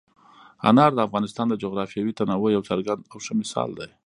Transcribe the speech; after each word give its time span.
انار 0.69 0.91
د 0.95 0.99
افغانستان 1.07 1.45
د 1.49 1.53
جغرافیوي 1.63 2.13
تنوع 2.19 2.49
یو 2.55 2.67
څرګند 2.69 3.01
او 3.11 3.17
ښه 3.25 3.33
مثال 3.41 3.69
دی. 3.79 3.89